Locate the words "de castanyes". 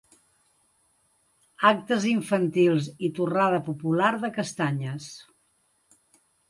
4.27-5.11